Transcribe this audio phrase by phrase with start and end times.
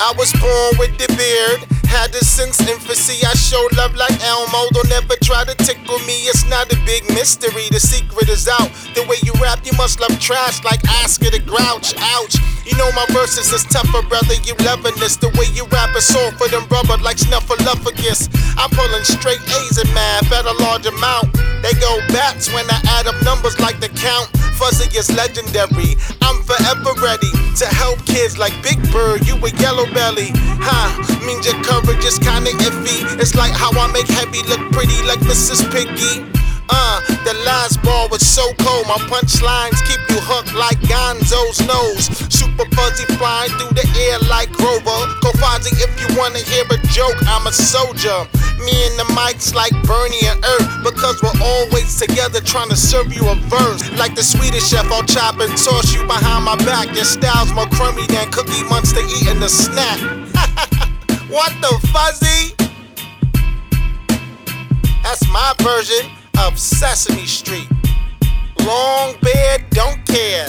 [0.00, 1.60] I was born with the beard.
[1.92, 3.20] Had it since infancy.
[3.20, 4.64] I show love like Elmo.
[4.72, 6.24] Don't ever try to tickle me.
[6.24, 7.68] It's not a big mystery.
[7.68, 8.72] The secret is out.
[8.96, 11.92] The way you rap, you must love trash like Oscar the Grouch.
[12.16, 12.40] Ouch.
[12.64, 14.40] You know my verses is tougher, brother.
[14.40, 15.20] You loving this.
[15.20, 18.32] The way you rap is for them rubber, like snuffleupagus.
[18.56, 21.36] I'm pulling straight A's in math at a large amount.
[21.60, 24.32] They go bats when I add up numbers like the count.
[24.56, 26.00] Fuzzy is legendary.
[26.24, 29.26] I'm forever ready to help kids like Big Bird.
[29.26, 30.30] You a yellow belly,
[30.62, 30.94] huh?
[31.26, 33.02] Means your coverage is kinda iffy.
[33.18, 35.66] It's like how I make heavy look pretty like Mrs.
[35.72, 36.22] Piggy.
[36.68, 38.86] Uh, the last ball was so cold.
[38.86, 42.08] My punchlines keep you hooked like Gonzo's nose.
[42.28, 45.18] Super fuzzy flying through the air like Grover.
[45.38, 47.16] Fozzie if you wanna hear a joke.
[47.30, 48.26] I'm a soldier.
[48.58, 50.68] Me and the mics like Bernie and Earth.
[50.84, 53.88] Because we're always together trying to serve you a verse.
[53.96, 56.94] Like the Swedish chef, I'll chop and toss you behind my back.
[56.94, 60.00] Your style's more crummy than Cookie Monster eating a snack.
[61.30, 62.54] what the fuzzy?
[65.02, 67.68] That's my version of Sesame Street.
[68.64, 70.48] Long beard, don't care.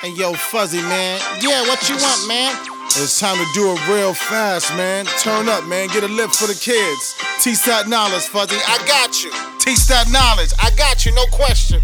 [0.00, 1.20] hey yo, Fuzzy man.
[1.40, 2.54] Yeah, what you want, man?
[2.94, 5.06] It's time to do it real fast, man.
[5.18, 5.88] Turn up, man.
[5.88, 7.16] Get a lift for the kids.
[7.40, 8.56] Teach that knowledge, Fuzzy.
[8.56, 9.30] I got you.
[9.58, 10.52] Teach that knowledge.
[10.60, 11.80] I got you, no question.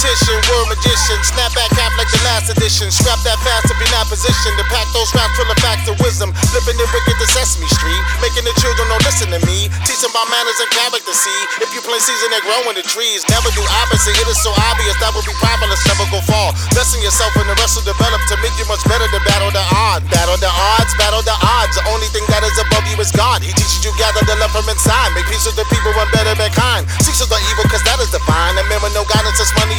[0.00, 2.88] Mathematician, word magician, snap back half like the last edition.
[2.88, 5.96] Scrap that fast if you're not positioned to pack those raps full of facts and
[6.00, 6.32] wisdom.
[6.56, 9.68] Flipping the wicked to Sesame Street, making the children don't listen to me.
[9.84, 11.12] Teach them about manners and character.
[11.12, 13.28] See, if you plant season, they grow in the trees.
[13.28, 14.16] Never do opposite.
[14.16, 16.56] It is so obvious that would be powerless, never go far.
[16.72, 19.60] Blessing yourself and the rest will develop to make you much better to battle the
[19.68, 20.08] odds.
[20.08, 21.76] Battle the odds, battle the odds.
[21.76, 23.44] The only thing that is above you is God.
[23.44, 25.12] He teaches you gather the love from inside.
[25.12, 25.92] Make peace with the people,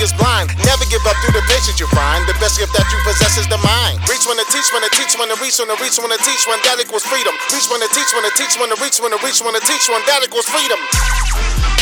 [0.02, 0.50] is blind.
[0.66, 2.26] Never give up through the patience you find.
[2.26, 4.02] The best gift that you possess is the mind.
[4.10, 6.20] Reach when to teach, when to teach, when to reach, when to reach, when to
[6.26, 7.38] teach, when that equals freedom.
[7.54, 9.62] Reach when to teach, when to teach, when to reach, when to reach, when to
[9.62, 11.81] teach, when that equals freedom.